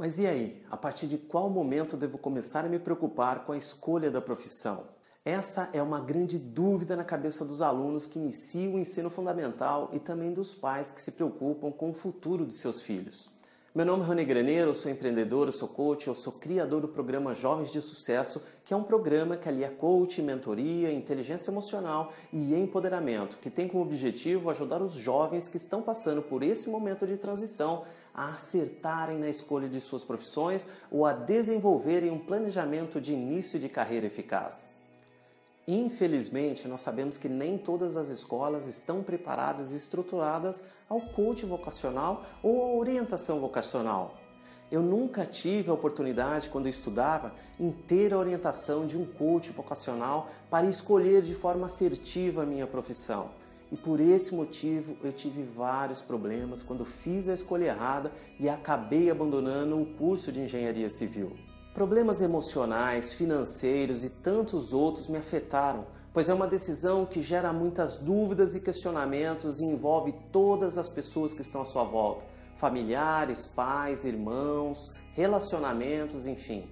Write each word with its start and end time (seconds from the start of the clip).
Mas 0.00 0.18
e 0.18 0.26
aí? 0.26 0.62
A 0.70 0.78
partir 0.78 1.06
de 1.06 1.18
qual 1.18 1.50
momento 1.50 1.94
devo 1.94 2.16
começar 2.16 2.64
a 2.64 2.68
me 2.70 2.78
preocupar 2.78 3.44
com 3.44 3.52
a 3.52 3.56
escolha 3.58 4.10
da 4.10 4.18
profissão? 4.18 4.84
Essa 5.26 5.68
é 5.74 5.82
uma 5.82 6.00
grande 6.00 6.38
dúvida 6.38 6.96
na 6.96 7.04
cabeça 7.04 7.44
dos 7.44 7.60
alunos 7.60 8.06
que 8.06 8.18
iniciam 8.18 8.76
o 8.76 8.78
ensino 8.78 9.10
fundamental 9.10 9.90
e 9.92 9.98
também 9.98 10.32
dos 10.32 10.54
pais 10.54 10.90
que 10.90 11.02
se 11.02 11.12
preocupam 11.12 11.70
com 11.70 11.90
o 11.90 11.94
futuro 11.94 12.46
de 12.46 12.54
seus 12.54 12.80
filhos. 12.80 13.28
Meu 13.74 13.84
nome 13.84 14.02
é 14.02 14.06
Rony 14.06 14.24
Graneiro, 14.24 14.70
eu 14.70 14.74
sou 14.74 14.90
empreendedor, 14.90 15.48
eu 15.48 15.52
sou 15.52 15.68
coach, 15.68 16.08
eu 16.08 16.14
sou 16.14 16.32
criador 16.32 16.80
do 16.80 16.88
programa 16.88 17.34
Jovens 17.34 17.70
de 17.70 17.82
Sucesso, 17.82 18.42
que 18.64 18.72
é 18.72 18.76
um 18.76 18.82
programa 18.82 19.36
que 19.36 19.50
alia 19.50 19.68
coach, 19.68 20.22
mentoria, 20.22 20.90
inteligência 20.90 21.50
emocional 21.50 22.10
e 22.32 22.54
empoderamento, 22.54 23.36
que 23.36 23.50
tem 23.50 23.68
como 23.68 23.84
objetivo 23.84 24.48
ajudar 24.48 24.80
os 24.80 24.94
jovens 24.94 25.46
que 25.46 25.58
estão 25.58 25.82
passando 25.82 26.22
por 26.22 26.42
esse 26.42 26.70
momento 26.70 27.06
de 27.06 27.18
transição 27.18 27.84
a 28.14 28.30
acertarem 28.30 29.18
na 29.18 29.28
escolha 29.28 29.68
de 29.68 29.80
suas 29.80 30.04
profissões 30.04 30.66
ou 30.90 31.06
a 31.06 31.12
desenvolverem 31.12 32.10
um 32.10 32.18
planejamento 32.18 33.00
de 33.00 33.12
início 33.12 33.58
de 33.58 33.68
carreira 33.68 34.06
eficaz. 34.06 34.70
Infelizmente, 35.66 36.66
nós 36.66 36.80
sabemos 36.80 37.16
que 37.16 37.28
nem 37.28 37.56
todas 37.56 37.96
as 37.96 38.08
escolas 38.08 38.66
estão 38.66 39.02
preparadas 39.02 39.72
e 39.72 39.76
estruturadas 39.76 40.64
ao 40.88 41.00
coach 41.00 41.46
vocacional 41.46 42.24
ou 42.42 42.62
à 42.62 42.74
orientação 42.74 43.38
vocacional. 43.38 44.16
Eu 44.70 44.82
nunca 44.82 45.26
tive 45.26 45.68
a 45.68 45.74
oportunidade, 45.74 46.48
quando 46.48 46.66
eu 46.66 46.70
estudava, 46.70 47.34
em 47.58 47.72
ter 47.72 48.14
a 48.14 48.18
orientação 48.18 48.86
de 48.86 48.96
um 48.96 49.04
coach 49.04 49.50
vocacional 49.50 50.30
para 50.48 50.66
escolher 50.66 51.22
de 51.22 51.34
forma 51.34 51.66
assertiva 51.66 52.42
a 52.42 52.46
minha 52.46 52.66
profissão. 52.66 53.30
E 53.72 53.76
por 53.76 54.00
esse 54.00 54.34
motivo 54.34 54.96
eu 55.04 55.12
tive 55.12 55.42
vários 55.42 56.02
problemas 56.02 56.62
quando 56.62 56.84
fiz 56.84 57.28
a 57.28 57.34
escolha 57.34 57.66
errada 57.66 58.10
e 58.38 58.48
acabei 58.48 59.10
abandonando 59.10 59.80
o 59.80 59.86
curso 59.86 60.32
de 60.32 60.40
engenharia 60.40 60.90
civil. 60.90 61.36
Problemas 61.72 62.20
emocionais, 62.20 63.12
financeiros 63.12 64.02
e 64.02 64.10
tantos 64.10 64.72
outros 64.72 65.08
me 65.08 65.18
afetaram, 65.18 65.86
pois 66.12 66.28
é 66.28 66.34
uma 66.34 66.48
decisão 66.48 67.06
que 67.06 67.22
gera 67.22 67.52
muitas 67.52 67.96
dúvidas 67.96 68.56
e 68.56 68.60
questionamentos 68.60 69.60
e 69.60 69.64
envolve 69.64 70.12
todas 70.32 70.76
as 70.76 70.88
pessoas 70.88 71.32
que 71.32 71.42
estão 71.42 71.62
à 71.62 71.64
sua 71.64 71.84
volta: 71.84 72.24
familiares, 72.56 73.46
pais, 73.46 74.04
irmãos, 74.04 74.90
relacionamentos, 75.14 76.26
enfim. 76.26 76.68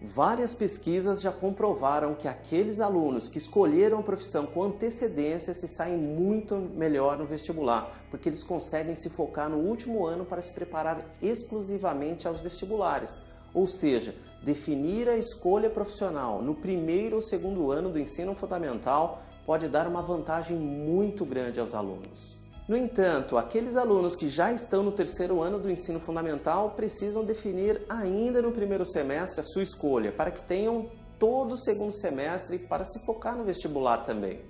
Várias 0.00 0.54
pesquisas 0.54 1.20
já 1.20 1.32
comprovaram 1.32 2.14
que 2.14 2.28
aqueles 2.28 2.78
alunos 2.78 3.28
que 3.28 3.38
escolheram 3.38 3.98
a 3.98 4.02
profissão 4.02 4.46
com 4.46 4.62
antecedência 4.62 5.52
se 5.52 5.66
saem 5.66 5.98
muito 5.98 6.54
melhor 6.54 7.18
no 7.18 7.26
vestibular, 7.26 7.92
porque 8.08 8.28
eles 8.28 8.44
conseguem 8.44 8.94
se 8.94 9.10
focar 9.10 9.50
no 9.50 9.56
último 9.56 10.06
ano 10.06 10.24
para 10.24 10.40
se 10.40 10.52
preparar 10.52 11.04
exclusivamente 11.20 12.28
aos 12.28 12.38
vestibulares. 12.38 13.18
Ou 13.52 13.66
seja, 13.66 14.14
definir 14.40 15.08
a 15.08 15.16
escolha 15.16 15.68
profissional 15.68 16.40
no 16.40 16.54
primeiro 16.54 17.16
ou 17.16 17.22
segundo 17.22 17.72
ano 17.72 17.90
do 17.90 17.98
ensino 17.98 18.36
fundamental 18.36 19.20
pode 19.44 19.66
dar 19.66 19.88
uma 19.88 20.00
vantagem 20.00 20.56
muito 20.56 21.24
grande 21.24 21.58
aos 21.58 21.74
alunos. 21.74 22.37
No 22.68 22.76
entanto, 22.76 23.38
aqueles 23.38 23.76
alunos 23.76 24.14
que 24.14 24.28
já 24.28 24.52
estão 24.52 24.82
no 24.82 24.92
terceiro 24.92 25.40
ano 25.40 25.58
do 25.58 25.70
ensino 25.70 25.98
fundamental 25.98 26.72
precisam 26.72 27.24
definir 27.24 27.80
ainda 27.88 28.42
no 28.42 28.52
primeiro 28.52 28.84
semestre 28.84 29.40
a 29.40 29.42
sua 29.42 29.62
escolha, 29.62 30.12
para 30.12 30.30
que 30.30 30.44
tenham 30.44 30.90
todo 31.18 31.52
o 31.52 31.56
segundo 31.56 31.92
semestre 31.92 32.58
para 32.58 32.84
se 32.84 33.02
focar 33.06 33.34
no 33.38 33.42
vestibular 33.42 34.04
também. 34.04 34.42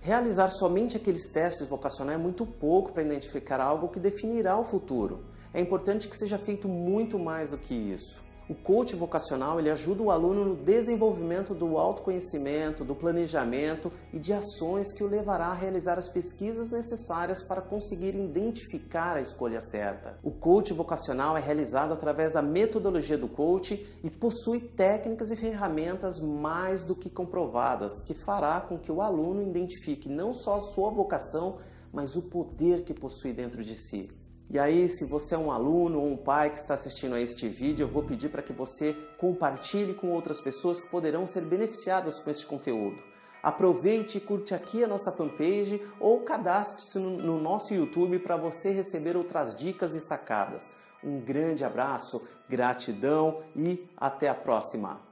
Realizar 0.00 0.50
somente 0.50 0.98
aqueles 0.98 1.30
testes 1.32 1.66
vocacionais 1.66 2.20
é 2.20 2.22
muito 2.22 2.44
pouco 2.44 2.92
para 2.92 3.02
identificar 3.02 3.58
algo 3.58 3.88
que 3.88 3.98
definirá 3.98 4.58
o 4.58 4.64
futuro. 4.66 5.24
É 5.54 5.58
importante 5.58 6.08
que 6.08 6.18
seja 6.18 6.36
feito 6.36 6.68
muito 6.68 7.18
mais 7.18 7.52
do 7.52 7.56
que 7.56 7.72
isso. 7.72 8.22
O 8.46 8.54
coach 8.54 8.94
vocacional 8.94 9.58
ele 9.58 9.70
ajuda 9.70 10.02
o 10.02 10.10
aluno 10.10 10.44
no 10.44 10.54
desenvolvimento 10.54 11.54
do 11.54 11.78
autoconhecimento, 11.78 12.84
do 12.84 12.94
planejamento 12.94 13.90
e 14.12 14.18
de 14.18 14.34
ações 14.34 14.92
que 14.92 15.02
o 15.02 15.06
levará 15.06 15.46
a 15.46 15.54
realizar 15.54 15.98
as 15.98 16.10
pesquisas 16.10 16.70
necessárias 16.70 17.42
para 17.42 17.62
conseguir 17.62 18.14
identificar 18.14 19.16
a 19.16 19.22
escolha 19.22 19.62
certa. 19.62 20.18
O 20.22 20.30
coach 20.30 20.74
vocacional 20.74 21.38
é 21.38 21.40
realizado 21.40 21.94
através 21.94 22.34
da 22.34 22.42
metodologia 22.42 23.16
do 23.16 23.28
coach 23.28 23.82
e 24.04 24.10
possui 24.10 24.60
técnicas 24.60 25.30
e 25.30 25.36
ferramentas 25.36 26.20
mais 26.20 26.84
do 26.84 26.94
que 26.94 27.08
comprovadas, 27.08 28.02
que 28.02 28.12
fará 28.12 28.60
com 28.60 28.78
que 28.78 28.92
o 28.92 29.00
aluno 29.00 29.40
identifique 29.40 30.06
não 30.06 30.34
só 30.34 30.56
a 30.56 30.60
sua 30.60 30.90
vocação, 30.90 31.56
mas 31.90 32.14
o 32.14 32.28
poder 32.28 32.84
que 32.84 32.92
possui 32.92 33.32
dentro 33.32 33.64
de 33.64 33.74
si. 33.74 34.10
E 34.50 34.58
aí, 34.58 34.88
se 34.88 35.04
você 35.04 35.34
é 35.34 35.38
um 35.38 35.50
aluno 35.50 35.98
ou 35.98 36.06
um 36.06 36.16
pai 36.16 36.50
que 36.50 36.58
está 36.58 36.74
assistindo 36.74 37.14
a 37.14 37.20
este 37.20 37.48
vídeo, 37.48 37.84
eu 37.84 37.88
vou 37.88 38.02
pedir 38.02 38.28
para 38.28 38.42
que 38.42 38.52
você 38.52 38.94
compartilhe 39.18 39.94
com 39.94 40.10
outras 40.10 40.40
pessoas 40.40 40.80
que 40.80 40.88
poderão 40.88 41.26
ser 41.26 41.42
beneficiadas 41.42 42.20
com 42.20 42.30
este 42.30 42.46
conteúdo. 42.46 43.02
Aproveite 43.42 44.18
e 44.18 44.20
curte 44.20 44.54
aqui 44.54 44.82
a 44.82 44.88
nossa 44.88 45.12
fanpage 45.12 45.82
ou 46.00 46.20
cadastre-se 46.20 46.98
no 46.98 47.38
nosso 47.38 47.74
YouTube 47.74 48.18
para 48.20 48.36
você 48.36 48.70
receber 48.70 49.16
outras 49.16 49.54
dicas 49.54 49.94
e 49.94 50.00
sacadas. 50.00 50.68
Um 51.02 51.20
grande 51.20 51.62
abraço, 51.62 52.26
gratidão 52.48 53.42
e 53.54 53.86
até 53.98 54.28
a 54.28 54.34
próxima! 54.34 55.03